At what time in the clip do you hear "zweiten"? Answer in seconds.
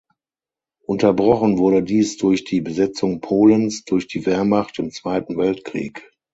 4.89-5.37